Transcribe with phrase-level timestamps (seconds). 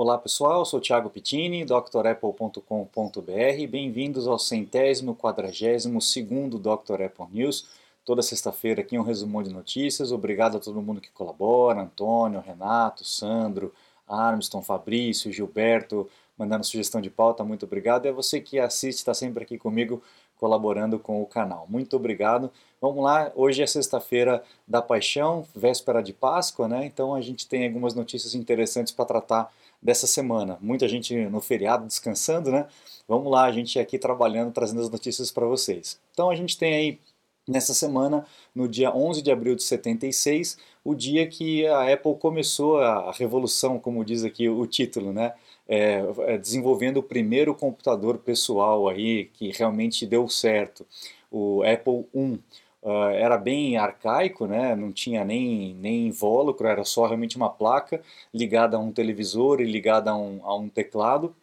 [0.00, 2.62] Olá pessoal, sou Thiago Pittini, drapple.com.br.
[3.68, 7.02] Bem-vindos ao centésimo, quadragésimo segundo Dr.
[7.02, 7.66] Apple News.
[8.04, 10.12] Toda sexta-feira aqui um resumão de notícias.
[10.12, 13.74] Obrigado a todo mundo que colabora, Antônio, Renato, Sandro,
[14.06, 16.08] Armstrong, Fabrício, Gilberto,
[16.38, 18.06] mandando sugestão de pauta, muito obrigado.
[18.06, 20.00] E a você que assiste, está sempre aqui comigo,
[20.36, 21.66] colaborando com o canal.
[21.68, 22.52] Muito obrigado.
[22.80, 26.86] Vamos lá, hoje é sexta-feira da paixão, véspera de Páscoa, né?
[26.86, 29.52] Então a gente tem algumas notícias interessantes para tratar
[29.82, 30.58] dessa semana.
[30.60, 32.66] Muita gente no feriado descansando, né?
[33.06, 36.00] Vamos lá, a gente aqui trabalhando, trazendo as notícias para vocês.
[36.12, 36.98] Então a gente tem aí
[37.48, 42.78] nessa semana, no dia 11 de abril de 76, o dia que a Apple começou
[42.78, 45.32] a revolução, como diz aqui o título, né?
[45.66, 50.86] É, é, desenvolvendo o primeiro computador pessoal aí que realmente deu certo,
[51.30, 52.40] o Apple I.
[52.88, 54.74] Uh, era bem arcaico, né?
[54.74, 58.00] não tinha nem, nem invólucro, era só realmente uma placa
[58.32, 61.36] ligada a um televisor e ligada a um, a um teclado.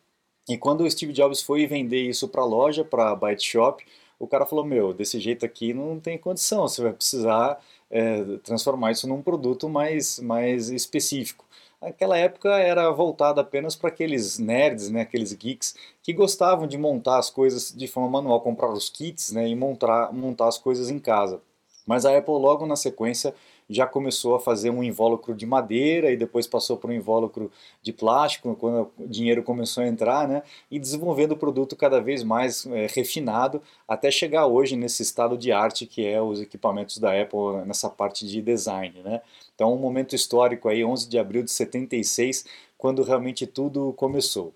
[0.50, 3.86] E quando o Steve Jobs foi vender isso para a loja, para a Byte Shop,
[4.18, 8.92] o cara falou: Meu, desse jeito aqui não tem condição, você vai precisar é, transformar
[8.92, 11.46] isso num produto mais, mais específico.
[11.86, 17.20] Aquela época era voltada apenas para aqueles nerds, né, aqueles geeks que gostavam de montar
[17.20, 20.98] as coisas de forma manual, comprar os kits né, e montar, montar as coisas em
[20.98, 21.40] casa.
[21.86, 23.36] Mas a Apple logo na sequência
[23.70, 27.92] já começou a fazer um invólucro de madeira e depois passou para um invólucro de
[27.92, 30.44] plástico quando o dinheiro começou a entrar, né?
[30.70, 35.52] E desenvolvendo o produto cada vez mais é, refinado até chegar hoje nesse estado de
[35.52, 39.22] arte que é os equipamentos da Apple nessa parte de design, né?
[39.56, 42.46] Então um momento histórico aí, 11 de abril de 76,
[42.78, 44.54] quando realmente tudo começou.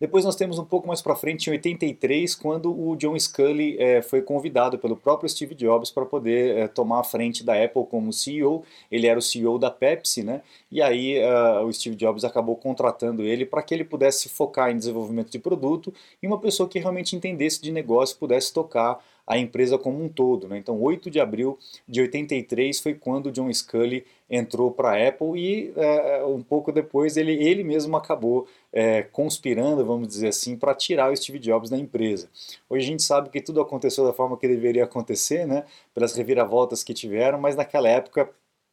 [0.00, 4.00] Depois nós temos um pouco mais para frente, em 83, quando o John Scully é,
[4.00, 8.12] foi convidado pelo próprio Steve Jobs para poder é, tomar a frente da Apple como
[8.12, 8.62] CEO.
[8.92, 10.42] Ele era o CEO da Pepsi, né?
[10.70, 14.78] E aí uh, o Steve Jobs acabou contratando ele para que ele pudesse focar em
[14.78, 19.76] desenvolvimento de produto e uma pessoa que realmente entendesse de negócio pudesse tocar a empresa
[19.76, 20.48] como um todo.
[20.48, 20.56] Né?
[20.56, 25.72] Então, 8 de abril de 83 foi quando John Scully entrou para a Apple e
[25.76, 31.12] é, um pouco depois ele, ele mesmo acabou é, conspirando, vamos dizer assim, para tirar
[31.12, 32.30] o Steve Jobs da empresa.
[32.70, 35.64] Hoje a gente sabe que tudo aconteceu da forma que deveria acontecer, né?
[35.94, 38.30] pelas reviravoltas que tiveram, mas naquela época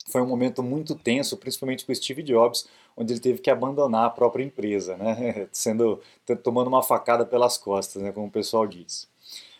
[0.07, 4.05] foi um momento muito tenso, principalmente para o Steve Jobs, onde ele teve que abandonar
[4.05, 5.47] a própria empresa, né?
[5.51, 5.99] sendo
[6.43, 8.11] tomando uma facada pelas costas, né?
[8.11, 9.07] como o pessoal diz.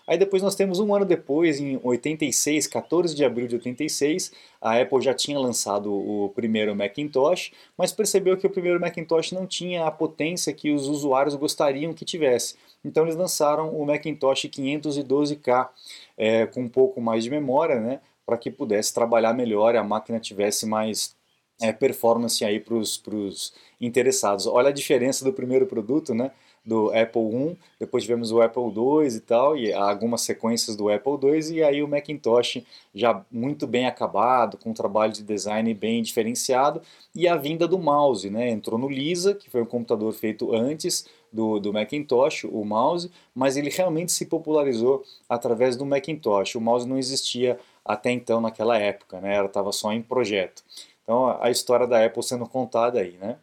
[0.07, 4.79] Aí depois nós temos um ano depois, em 86, 14 de abril de 86, a
[4.79, 9.85] Apple já tinha lançado o primeiro Macintosh, mas percebeu que o primeiro Macintosh não tinha
[9.85, 12.55] a potência que os usuários gostariam que tivesse.
[12.83, 15.69] Então eles lançaram o Macintosh 512K,
[16.17, 19.83] é, com um pouco mais de memória, né, para que pudesse trabalhar melhor e a
[19.83, 21.15] máquina tivesse mais
[21.61, 24.45] é, performance aí para os interessados.
[24.45, 26.31] Olha a diferença do primeiro produto, né?
[26.65, 31.19] Do Apple I, depois tivemos o Apple II e tal, e algumas sequências do Apple
[31.21, 36.01] II, e aí o Macintosh já muito bem acabado, com um trabalho de design bem
[36.01, 36.81] diferenciado,
[37.13, 38.49] e a vinda do mouse, né?
[38.49, 43.57] Entrou no Lisa, que foi um computador feito antes do, do Macintosh, o mouse, mas
[43.57, 46.55] ele realmente se popularizou através do Macintosh.
[46.55, 49.35] O mouse não existia até então naquela época, né?
[49.35, 50.63] Ela estava só em projeto.
[51.03, 53.37] Então a história da Apple sendo contada aí, né?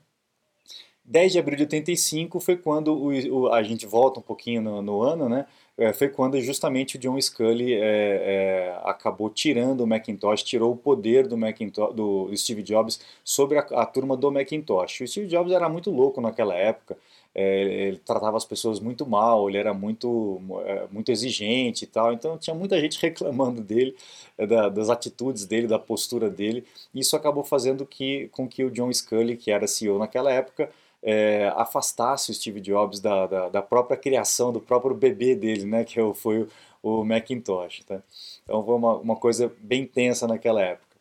[1.05, 4.81] 10 de abril de 85 foi quando o, o, a gente volta um pouquinho no,
[4.83, 5.47] no ano, né?
[5.77, 10.77] É, foi quando justamente o John Scully é, é, acabou tirando o Macintosh, tirou o
[10.77, 15.01] poder do, Macintosh, do Steve Jobs sobre a, a, turma do Macintosh.
[15.01, 16.97] O Steve Jobs era muito louco naquela época,
[17.35, 22.13] é, ele tratava as pessoas muito mal, ele era muito, é, muito exigente e tal,
[22.13, 23.97] então tinha muita gente reclamando dele,
[24.37, 26.65] é, da, das atitudes dele, da postura dele,
[26.95, 30.71] e isso acabou fazendo que, com que o John Scully, que era CEO naquela época,
[31.03, 35.85] é, afastasse o Steve Jobs da, da, da, própria criação, do próprio bebê dele, né,
[35.85, 36.43] que é foi
[36.83, 37.83] o, o Macintosh.
[37.85, 38.01] Tá?
[38.45, 40.93] Então foi uma, uma coisa bem tensa naquela época.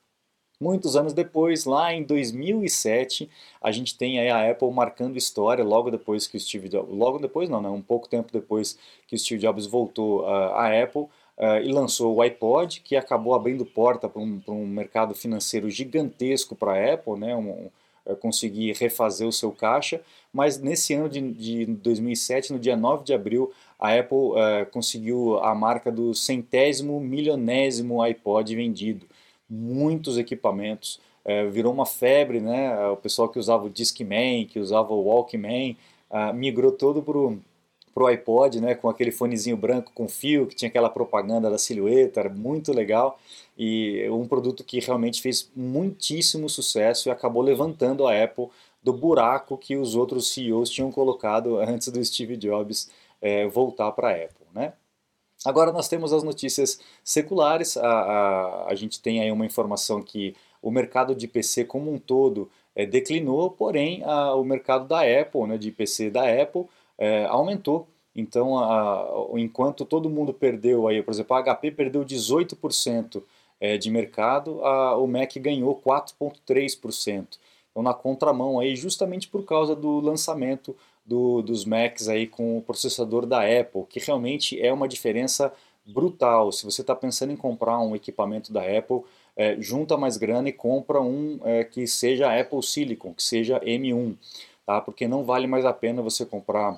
[0.59, 3.27] Muitos anos depois, lá em 2007,
[3.59, 7.49] a gente tem a Apple marcando história logo depois que o Steve Jobs, logo depois
[7.49, 8.77] não, né, um pouco tempo depois
[9.07, 13.65] que o Steve Jobs voltou à Apple, Uh, e lançou o iPod, que acabou abrindo
[13.65, 17.35] porta para um, um, mercado financeiro gigantesco para a Apple, né?
[17.35, 17.71] Um,
[18.19, 20.01] conseguir refazer o seu caixa,
[20.33, 25.39] mas nesse ano de, de 2007, no dia 9 de abril, a Apple uh, conseguiu
[25.39, 29.05] a marca do centésimo milionésimo iPod vendido.
[29.49, 32.87] Muitos equipamentos, uh, virou uma febre, né?
[32.87, 35.75] O pessoal que usava o Discman, que usava o Walkman,
[36.09, 37.17] uh, migrou todo para
[37.93, 42.19] pro iPod, né, com aquele fonezinho branco com fio, que tinha aquela propaganda da silhueta,
[42.19, 43.19] era muito legal
[43.57, 48.47] e um produto que realmente fez muitíssimo sucesso e acabou levantando a Apple
[48.81, 52.89] do buraco que os outros CEOs tinham colocado antes do Steve Jobs
[53.21, 54.47] é, voltar para a Apple.
[54.53, 54.73] Né?
[55.45, 60.35] Agora nós temos as notícias seculares, a, a, a gente tem aí uma informação que
[60.61, 65.47] o mercado de PC como um todo é, declinou, porém a, o mercado da Apple,
[65.47, 66.65] né, de PC da Apple,
[67.01, 67.87] é, aumentou.
[68.15, 68.57] Então,
[69.35, 73.23] enquanto todo mundo perdeu aí, por exemplo, a HP perdeu 18%
[73.59, 74.59] é, de mercado,
[74.99, 77.39] o Mac ganhou 4,3%.
[77.71, 80.75] Então, na contramão aí, justamente por causa do lançamento
[81.05, 85.51] do, dos Macs aí com o processador da Apple, que realmente é uma diferença
[85.85, 86.51] brutal.
[86.51, 89.01] Se você está pensando em comprar um equipamento da Apple,
[89.35, 94.15] é, junta mais grana e compra um é, que seja Apple Silicon, que seja M1,
[94.65, 94.81] tá?
[94.81, 96.77] porque não vale mais a pena você comprar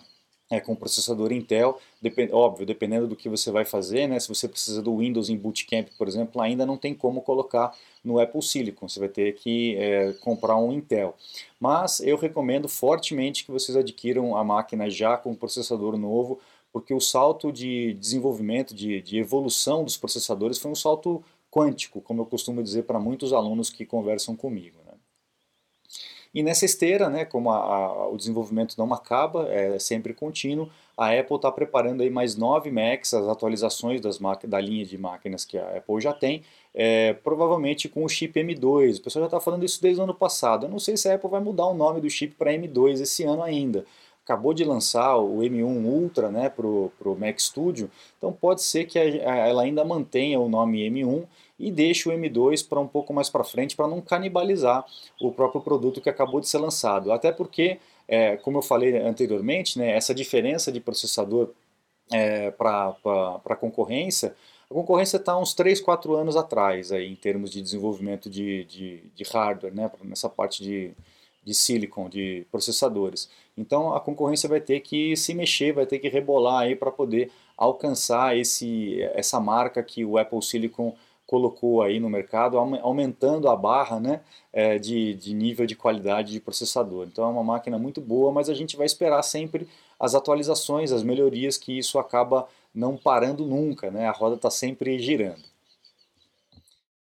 [0.54, 4.20] é, com processador Intel, depend, óbvio, dependendo do que você vai fazer, né?
[4.20, 7.74] se você precisa do Windows em Bootcamp, por exemplo, ainda não tem como colocar
[8.04, 11.16] no Apple Silicon, você vai ter que é, comprar um Intel.
[11.60, 16.40] Mas eu recomendo fortemente que vocês adquiram a máquina já com processador novo,
[16.72, 22.22] porque o salto de desenvolvimento, de, de evolução dos processadores foi um salto quântico, como
[22.22, 24.83] eu costumo dizer para muitos alunos que conversam comigo.
[26.34, 31.12] E nessa esteira, né, como a, a, o desenvolvimento não acaba, é sempre contínuo, a
[31.12, 35.58] Apple está preparando aí mais nove Macs, as atualizações das da linha de máquinas que
[35.58, 36.44] a Apple já tem,
[36.74, 39.00] é, provavelmente com o chip M2.
[39.00, 40.66] O pessoal já está falando isso desde o ano passado.
[40.66, 43.24] Eu não sei se a Apple vai mudar o nome do chip para M2 esse
[43.24, 43.86] ano ainda
[44.24, 48.98] acabou de lançar o M1 Ultra né, para o Mac Studio, então pode ser que
[48.98, 51.26] ela ainda mantenha o nome M1
[51.60, 54.86] e deixe o M2 para um pouco mais para frente para não canibalizar
[55.22, 57.12] o próprio produto que acabou de ser lançado.
[57.12, 61.50] Até porque, é, como eu falei anteriormente, né, essa diferença de processador
[62.12, 62.96] é, para
[63.46, 64.36] a concorrência,
[64.70, 69.04] a concorrência está uns 3, 4 anos atrás aí, em termos de desenvolvimento de, de,
[69.14, 70.92] de hardware, né, nessa parte de,
[71.46, 73.30] de silicon, de processadores.
[73.58, 77.32] Então a concorrência vai ter que se mexer, vai ter que rebolar aí para poder
[77.58, 80.96] alcançar esse, essa marca que o Apple Silicon
[81.26, 86.40] colocou aí no mercado, aumentando a barra né, é, de, de nível de qualidade de
[86.40, 87.08] processador.
[87.08, 89.68] Então é uma máquina muito boa, mas a gente vai esperar sempre
[90.00, 94.08] as atualizações, as melhorias, que isso acaba não parando nunca, né?
[94.08, 95.53] a roda está sempre girando.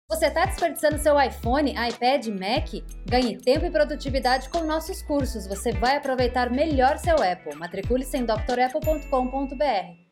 [0.09, 2.69] Você está desperdiçando seu iPhone, iPad, Mac?
[3.06, 5.47] Ganhe tempo e produtividade com nossos cursos.
[5.47, 7.56] Você vai aproveitar melhor seu Apple.
[7.56, 10.05] Matricule-se em drapple.com.br.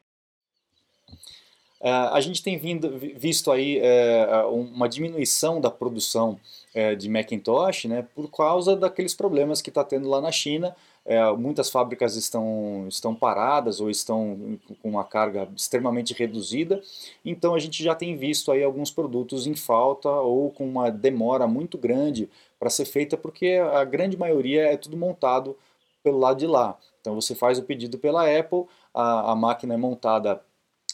[1.81, 6.41] Uh, a gente tem vindo, visto aí uh, uma diminuição da produção
[6.75, 10.75] uh, de Macintosh né, por causa daqueles problemas que está tendo lá na China.
[11.37, 16.81] muitas fábricas estão, estão paradas ou estão com uma carga extremamente reduzida,
[17.25, 21.47] então a gente já tem visto aí alguns produtos em falta ou com uma demora
[21.47, 25.57] muito grande para ser feita, porque a grande maioria é tudo montado
[26.03, 26.79] pelo lado de lá.
[27.01, 30.41] Então você faz o pedido pela Apple, a, a máquina é montada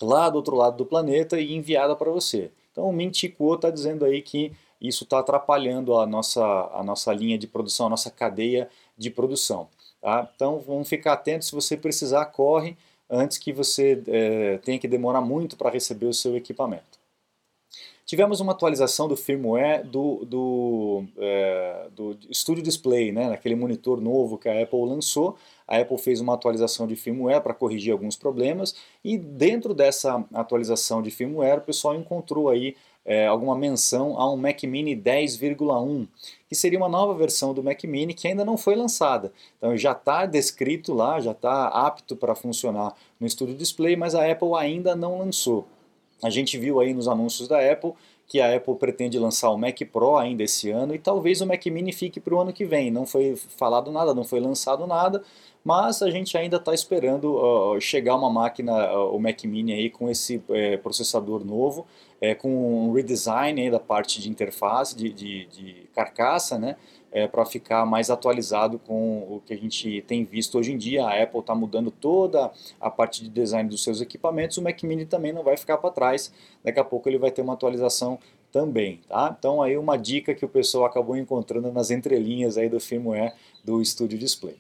[0.01, 2.51] lá do outro lado do planeta e enviada para você.
[2.73, 7.39] Então o Mintico está dizendo aí que isso está atrapalhando a nossa, a nossa linha
[7.39, 9.69] de produção, a nossa cadeia de produção.
[10.01, 10.31] Tá?
[10.35, 12.77] Então vamos ficar atentos, se você precisar, corre
[13.11, 16.99] antes que você é, tenha que demorar muito para receber o seu equipamento.
[18.09, 24.39] Tivemos uma atualização do firmware do, do, é, do Studio Display, né, naquele monitor novo
[24.39, 25.37] que a Apple lançou.
[25.67, 31.03] A Apple fez uma atualização de firmware para corrigir alguns problemas e dentro dessa atualização
[31.03, 32.75] de firmware o pessoal encontrou aí
[33.05, 36.07] é, alguma menção a um Mac Mini 10,1,
[36.49, 39.33] que seria uma nova versão do Mac Mini que ainda não foi lançada.
[39.57, 44.31] Então já está descrito lá, já está apto para funcionar no Studio Display, mas a
[44.31, 45.67] Apple ainda não lançou.
[46.23, 47.93] A gente viu aí nos anúncios da Apple
[48.29, 51.65] que a Apple pretende lançar o Mac Pro ainda esse ano e talvez o Mac
[51.67, 52.91] Mini fique para o ano que vem.
[52.91, 55.23] Não foi falado nada, não foi lançado nada,
[55.65, 59.89] mas a gente ainda está esperando uh, chegar uma máquina, uh, o Mac Mini aí
[59.89, 61.87] com esse uh, processador novo,
[62.21, 66.77] é, com um redesign da parte de interface, de, de, de carcaça, né?
[67.11, 71.07] É, para ficar mais atualizado com o que a gente tem visto hoje em dia.
[71.07, 75.07] A Apple está mudando toda a parte de design dos seus equipamentos, o Mac Mini
[75.07, 76.31] também não vai ficar para trás.
[76.63, 78.19] Daqui a pouco ele vai ter uma atualização
[78.53, 79.35] também, tá?
[79.39, 83.35] Então aí uma dica que o pessoal acabou encontrando nas entrelinhas aí do firmware
[83.65, 84.57] do Studio Display.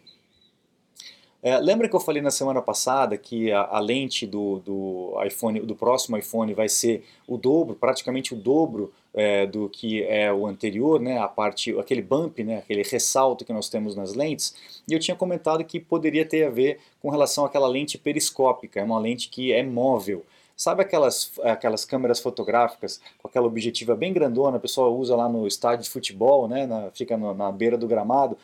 [1.41, 5.61] É, lembra que eu falei na semana passada que a, a, lente do, do iPhone,
[5.61, 10.49] do próximo iPhone, vai ser o dobro, praticamente o dobro é, do que é o
[10.49, 11.19] anterior, né?
[11.19, 12.59] A parte, aquele bump, né?
[12.59, 14.83] Aquele ressalto que nós temos nas lentes.
[14.89, 18.83] E eu tinha comentado que poderia ter a ver com relação àquela lente periscópica, é
[18.83, 20.25] uma lente que é móvel.
[20.57, 25.47] Sabe aquelas, aquelas câmeras fotográficas com aquela objetiva bem grandona, a pessoa usa lá no
[25.47, 28.37] estádio de futebol, né, na, fica no, na beira do gramado,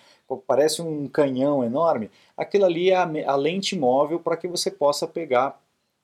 [0.47, 5.07] parece um canhão enorme, aquilo ali é a, a lente móvel para que você possa
[5.07, 5.61] pegar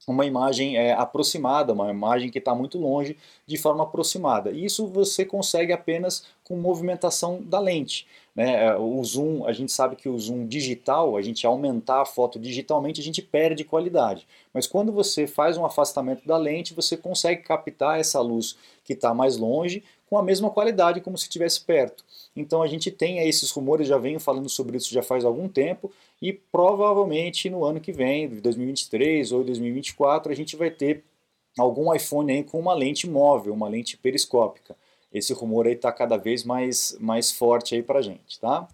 [0.07, 4.51] uma imagem é, aproximada, uma imagem que está muito longe, de forma aproximada.
[4.51, 8.07] E isso você consegue apenas com movimentação da lente.
[8.35, 8.67] Né?
[8.67, 12.39] É, o zoom, a gente sabe que o zoom digital, a gente aumentar a foto
[12.39, 14.27] digitalmente, a gente perde qualidade.
[14.55, 19.13] Mas quando você faz um afastamento da lente, você consegue captar essa luz que está
[19.13, 22.05] mais longe com a mesma qualidade como se estivesse perto.
[22.35, 25.91] Então a gente tem esses rumores, já venho falando sobre isso já faz algum tempo,
[26.21, 31.05] e provavelmente no ano que vem, 2023 ou 2024, a gente vai ter
[31.57, 34.77] algum iPhone aí com uma lente móvel, uma lente periscópica.
[35.13, 38.69] Esse rumor aí está cada vez mais, mais forte aí para gente, tá?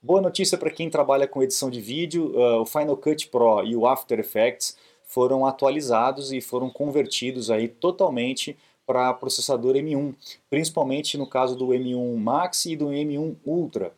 [0.00, 3.74] Boa notícia para quem trabalha com edição de vídeo, uh, o Final Cut Pro e
[3.74, 8.56] o After Effects foram atualizados e foram convertidos aí totalmente
[8.86, 10.14] para processador M1,
[10.48, 13.92] principalmente no caso do M1 Max e do M1 Ultra,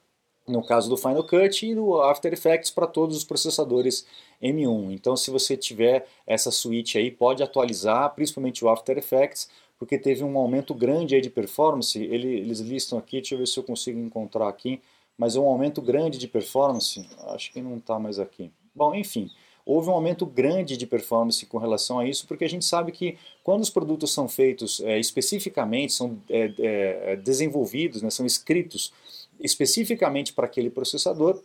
[0.46, 4.06] no caso do Final Cut e do After Effects para todos os processadores
[4.42, 4.92] M1.
[4.92, 10.24] Então, se você tiver essa suíte aí, pode atualizar, principalmente o After Effects, porque teve
[10.24, 12.02] um aumento grande aí de performance.
[12.02, 14.80] Eles listam aqui, deixa eu ver se eu consigo encontrar aqui,
[15.18, 17.06] mas é um aumento grande de performance.
[17.28, 18.50] Acho que não está mais aqui.
[18.74, 19.30] Bom, enfim
[19.68, 23.18] houve um aumento grande de performance com relação a isso, porque a gente sabe que
[23.44, 28.90] quando os produtos são feitos é, especificamente, são é, é, desenvolvidos, né, são escritos
[29.38, 31.38] especificamente para aquele processador,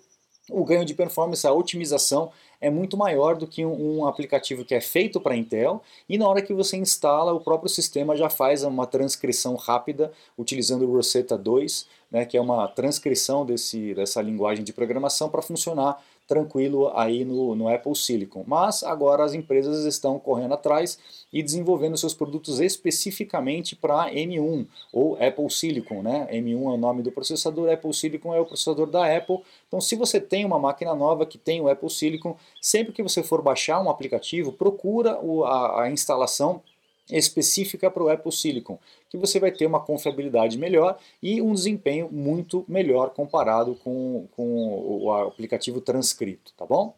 [0.49, 4.73] o ganho de performance, a otimização é muito maior do que um, um aplicativo que
[4.73, 8.63] é feito para Intel e na hora que você instala, o próprio sistema já faz
[8.63, 14.63] uma transcrição rápida utilizando o Rosetta 2, né, que é uma transcrição desse, dessa linguagem
[14.63, 18.43] de programação para funcionar tranquilo aí no, no Apple Silicon.
[18.47, 20.97] Mas agora as empresas estão correndo atrás
[21.31, 26.01] e desenvolvendo seus produtos especificamente para M1 ou Apple Silicon.
[26.01, 26.27] Né?
[26.31, 29.39] M1 é o nome do processador, Apple Silicon é o processador da Apple.
[29.67, 33.23] Então, se você tem uma máquina nova que tem o Apple Silicon, sempre que você
[33.23, 36.61] for baixar um aplicativo, procura a, a instalação
[37.09, 38.79] específica para o Apple Silicon,
[39.09, 45.03] que você vai ter uma confiabilidade melhor e um desempenho muito melhor comparado com, com
[45.03, 46.95] o aplicativo transcrito, tá bom?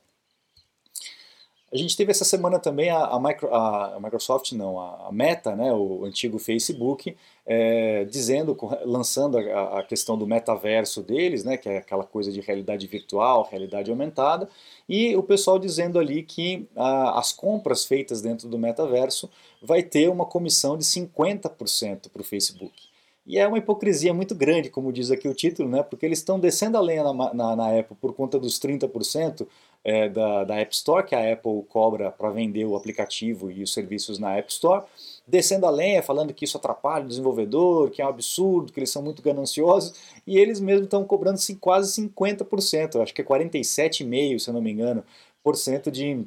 [1.76, 5.58] A gente teve essa semana também a, a, Micro, a, a Microsoft, não, a, Meta,
[5.58, 11.80] né, o antigo Facebook, é, dizendo, lançando a, questão do metaverso deles, né, que é
[11.80, 14.48] aquela coisa de realidade virtual, realidade aumentada,
[14.88, 19.30] e o pessoal dizendo ali que as compras feitas dentro do metaverso
[19.62, 22.95] vai ter uma comissão de 50% para o Facebook.
[23.26, 25.82] E é uma hipocrisia muito grande, como diz aqui o título, né?
[25.82, 29.48] porque eles estão descendo a lenha na, na, na Apple por conta dos 30%
[29.84, 33.74] é, da, da App Store, que a Apple cobra para vender o aplicativo e os
[33.74, 34.84] serviços na App Store,
[35.28, 38.92] descendo a lenha, falando que isso atrapalha o desenvolvedor, que é um absurdo, que eles
[38.92, 39.94] são muito gananciosos,
[40.26, 44.72] e eles mesmos estão cobrando quase 50%, acho que é 47,5%, se eu não me
[44.72, 45.04] engano,
[45.44, 46.26] por cento de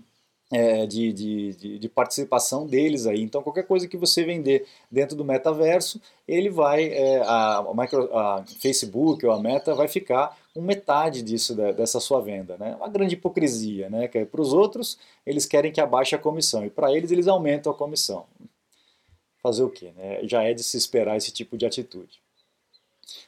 [0.51, 3.23] é, de, de, de, participação deles aí.
[3.23, 8.45] Então, qualquer coisa que você vender dentro do metaverso, ele vai, é, a, micro, a,
[8.59, 12.57] Facebook ou a Meta vai ficar com metade disso, dessa sua venda.
[12.57, 12.75] Né?
[12.77, 13.91] Uma grande hipocrisia.
[13.91, 14.09] Né?
[14.09, 17.71] Que para os outros, eles querem que abaixe a comissão, e para eles, eles aumentam
[17.71, 18.25] a comissão.
[19.43, 19.93] Fazer o quê?
[19.97, 20.21] Né?
[20.25, 22.21] Já é de se esperar esse tipo de atitude.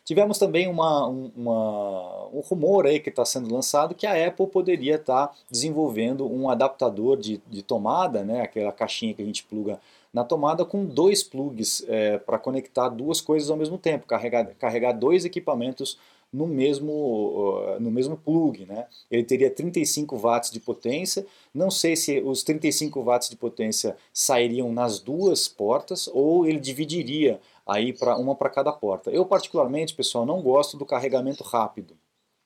[0.05, 4.97] Tivemos também uma, uma, um rumor aí que está sendo lançado que a Apple poderia
[4.97, 9.81] estar tá desenvolvendo um adaptador de, de tomada, né, aquela caixinha que a gente pluga
[10.13, 14.93] na tomada com dois plugs é, para conectar duas coisas ao mesmo tempo, carregar, carregar
[14.93, 15.97] dois equipamentos
[16.33, 18.65] no mesmo, no mesmo plug.
[18.65, 18.87] Né?
[19.11, 24.73] Ele teria 35 watts de potência, não sei se os 35 watts de potência sairiam
[24.73, 29.11] nas duas portas ou ele dividiria aí para uma para cada porta.
[29.11, 31.97] Eu particularmente, pessoal, não gosto do carregamento rápido.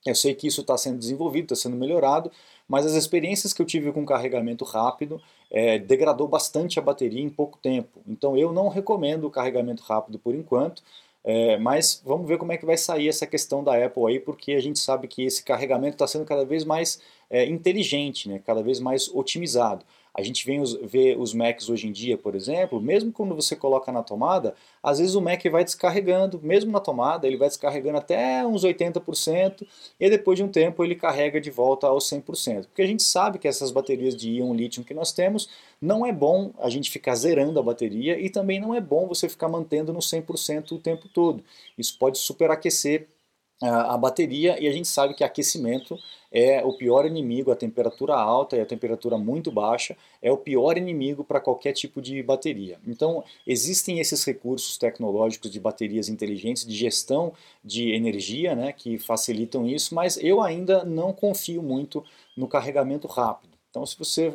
[0.07, 2.31] Eu sei que isso está sendo desenvolvido, está sendo melhorado,
[2.69, 7.31] mas as experiências que eu tive com carregamento rápido é, degradou bastante a bateria em
[7.31, 8.01] pouco tempo.
[8.07, 10.83] Então eu não recomendo o carregamento rápido por enquanto,
[11.25, 14.53] é, mas vamos ver como é que vai sair essa questão da Apple aí, porque
[14.53, 18.63] a gente sabe que esse carregamento está sendo cada vez mais é, inteligente, né, cada
[18.63, 19.87] vez mais otimizado.
[20.15, 23.57] A gente vem os, vê os Macs hoje em dia, por exemplo, mesmo quando você
[23.57, 27.99] coloca na tomada, às vezes o Mac vai descarregando, mesmo na tomada, ele vai descarregando
[27.99, 29.67] até uns 80%
[29.99, 32.67] e depois de um tempo ele carrega de volta aos 100%.
[32.67, 35.49] Porque a gente sabe que essas baterias de íon lítio que nós temos,
[35.81, 39.29] não é bom a gente ficar zerando a bateria e também não é bom você
[39.29, 41.43] ficar mantendo no 100% o tempo todo.
[41.77, 43.09] Isso pode superaquecer
[43.69, 45.99] a bateria e a gente sabe que aquecimento
[46.31, 50.77] é o pior inimigo, a temperatura alta e a temperatura muito baixa é o pior
[50.77, 52.79] inimigo para qualquer tipo de bateria.
[52.87, 57.33] Então, existem esses recursos tecnológicos de baterias inteligentes, de gestão
[57.65, 62.05] de energia, né, que facilitam isso, mas eu ainda não confio muito
[62.37, 63.55] no carregamento rápido.
[63.71, 64.33] Então, se você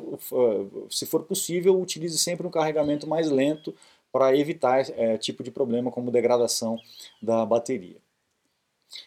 [0.90, 3.76] se for possível, utilize sempre um carregamento mais lento
[4.12, 6.78] para evitar é, tipo de problema como degradação
[7.22, 7.98] da bateria.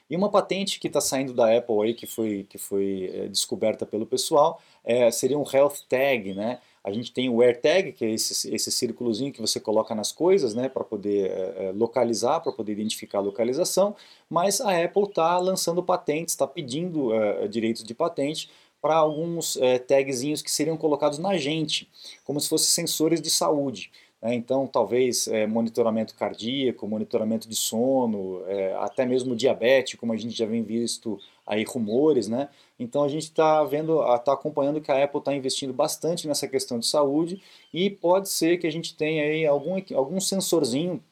[0.08, 3.84] E uma patente que está saindo da Apple aí, que foi, que foi é, descoberta
[3.84, 6.58] pelo pessoal, é, seria um Health Tag, né?
[6.84, 10.52] A gente tem o AirTag, que é esse, esse círculozinho que você coloca nas coisas,
[10.52, 13.94] né, para poder é, localizar, para poder identificar a localização,
[14.28, 19.78] mas a Apple está lançando patentes, está pedindo é, direitos de patente para alguns é,
[19.78, 21.88] tagzinhos que seriam colocados na gente,
[22.24, 23.92] como se fossem sensores de saúde.
[24.22, 24.34] Né?
[24.34, 30.36] Então, talvez é, monitoramento cardíaco, monitoramento de sono, é, até mesmo diabetes, como a gente
[30.36, 32.48] já vem visto aí rumores, né?
[32.78, 36.78] Então a gente está vendo, está acompanhando que a Apple está investindo bastante nessa questão
[36.78, 41.02] de saúde e pode ser que a gente tenha aí algum, algum sensorzinho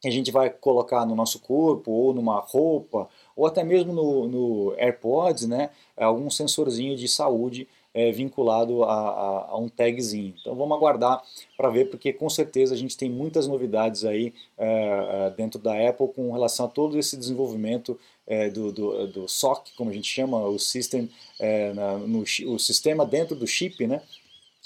[0.00, 4.28] que a gente vai colocar no nosso corpo ou numa roupa ou até mesmo no,
[4.28, 5.70] no AirPods, né?
[5.96, 10.34] Algum sensorzinho de saúde é, vinculado a, a, a, um tagzinho.
[10.38, 11.22] Então vamos aguardar
[11.56, 15.72] para ver, porque com certeza a gente tem muitas novidades aí é, é, dentro da
[15.88, 20.06] Apple com relação a todo esse desenvolvimento é, do, do, do, SOC, como a gente
[20.06, 21.08] chama, o, system,
[21.40, 24.02] é, na, no, o sistema dentro do chip, né?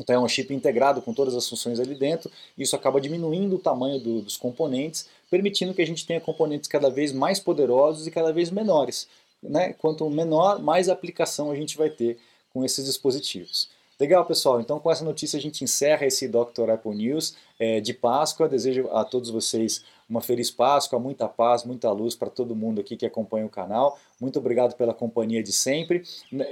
[0.00, 3.58] Então é um chip integrado com todas as funções ali dentro, isso acaba diminuindo o
[3.60, 8.10] tamanho do, dos componentes, permitindo que a gente tenha componentes cada vez mais poderosos e
[8.10, 9.06] cada vez menores.
[9.40, 9.72] Né?
[9.74, 12.18] Quanto menor, mais aplicação a gente vai ter
[12.52, 13.70] com esses dispositivos.
[14.00, 14.62] Legal, pessoal.
[14.62, 16.70] Então, com essa notícia, a gente encerra esse Dr.
[16.72, 18.48] Apple News é, de Páscoa.
[18.48, 22.96] Desejo a todos vocês uma feliz Páscoa, muita paz, muita luz para todo mundo aqui
[22.96, 23.98] que acompanha o canal.
[24.18, 26.02] Muito obrigado pela companhia de sempre.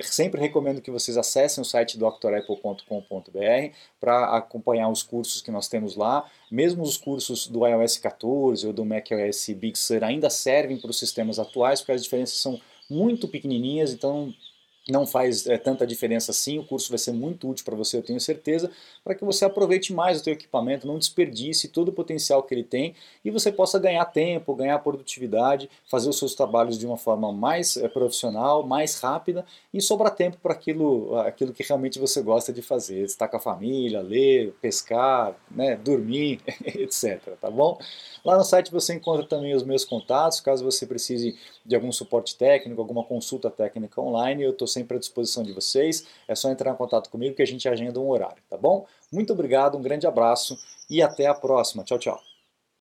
[0.02, 2.82] Sempre recomendo que vocês acessem o site drapple.com.br
[3.98, 6.30] para acompanhar os cursos que nós temos lá.
[6.50, 10.98] Mesmo os cursos do iOS 14 ou do macOS Big Sur ainda servem para os
[10.98, 14.32] sistemas atuais, porque as diferenças são muito pequenininhas, então
[14.88, 18.02] não faz é, tanta diferença assim, o curso vai ser muito útil para você, eu
[18.02, 18.70] tenho certeza,
[19.04, 22.64] para que você aproveite mais o seu equipamento, não desperdice todo o potencial que ele
[22.64, 27.32] tem e você possa ganhar tempo, ganhar produtividade, fazer os seus trabalhos de uma forma
[27.32, 32.52] mais é, profissional, mais rápida e sobrar tempo para aquilo, aquilo que realmente você gosta
[32.52, 37.78] de fazer, estar com a família, ler, pescar, né, dormir, etc, tá bom?
[38.24, 42.36] Lá no site você encontra também os meus contatos, caso você precise de algum suporte
[42.36, 46.06] técnico, alguma consulta técnica online, eu estou sempre à disposição de vocês.
[46.26, 48.86] É só entrar em contato comigo que a gente agenda um horário, tá bom?
[49.12, 51.84] Muito obrigado, um grande abraço e até a próxima.
[51.84, 52.37] Tchau, tchau.